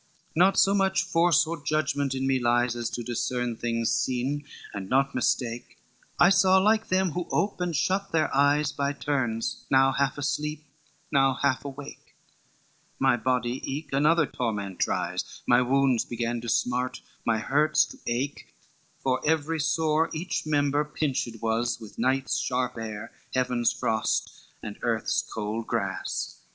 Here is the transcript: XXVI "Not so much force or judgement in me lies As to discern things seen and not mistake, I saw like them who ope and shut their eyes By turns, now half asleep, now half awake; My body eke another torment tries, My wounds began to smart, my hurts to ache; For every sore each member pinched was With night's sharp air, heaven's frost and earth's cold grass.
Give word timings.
XXVI 0.01 0.31
"Not 0.35 0.57
so 0.57 0.73
much 0.73 1.03
force 1.03 1.45
or 1.45 1.61
judgement 1.63 2.15
in 2.15 2.25
me 2.25 2.39
lies 2.39 2.75
As 2.75 2.89
to 2.89 3.03
discern 3.03 3.55
things 3.55 3.91
seen 3.91 4.45
and 4.73 4.89
not 4.89 5.13
mistake, 5.13 5.77
I 6.19 6.31
saw 6.31 6.57
like 6.57 6.87
them 6.87 7.11
who 7.11 7.27
ope 7.31 7.61
and 7.61 7.75
shut 7.75 8.11
their 8.11 8.35
eyes 8.35 8.71
By 8.71 8.93
turns, 8.93 9.63
now 9.69 9.91
half 9.91 10.17
asleep, 10.17 10.65
now 11.11 11.35
half 11.35 11.63
awake; 11.65 12.15
My 12.97 13.15
body 13.15 13.61
eke 13.63 13.93
another 13.93 14.25
torment 14.25 14.79
tries, 14.79 15.43
My 15.47 15.61
wounds 15.61 16.03
began 16.03 16.41
to 16.41 16.49
smart, 16.49 16.99
my 17.23 17.37
hurts 17.37 17.85
to 17.85 17.99
ache; 18.07 18.55
For 19.03 19.21
every 19.23 19.59
sore 19.59 20.09
each 20.13 20.47
member 20.47 20.83
pinched 20.83 21.29
was 21.43 21.79
With 21.79 21.99
night's 21.99 22.37
sharp 22.37 22.75
air, 22.75 23.11
heaven's 23.35 23.71
frost 23.71 24.31
and 24.63 24.79
earth's 24.81 25.21
cold 25.21 25.67
grass. 25.67 26.41